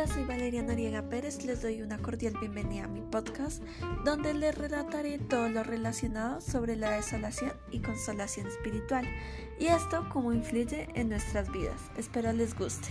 Hola, 0.00 0.14
soy 0.14 0.24
Valeria 0.24 0.62
Noriega 0.62 1.02
Pérez, 1.02 1.44
les 1.44 1.60
doy 1.60 1.82
una 1.82 1.98
cordial 1.98 2.32
bienvenida 2.40 2.84
a 2.84 2.88
mi 2.88 3.02
podcast 3.02 3.62
donde 4.02 4.32
les 4.32 4.56
relataré 4.56 5.18
todo 5.18 5.50
lo 5.50 5.62
relacionado 5.62 6.40
sobre 6.40 6.74
la 6.74 6.92
desolación 6.92 7.52
y 7.70 7.80
consolación 7.80 8.46
espiritual 8.46 9.04
y 9.58 9.66
esto 9.66 10.08
cómo 10.10 10.32
influye 10.32 10.88
en 10.94 11.10
nuestras 11.10 11.52
vidas. 11.52 11.90
Espero 11.98 12.32
les 12.32 12.56
guste. 12.56 12.88